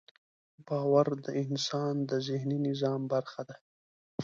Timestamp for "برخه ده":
3.13-3.55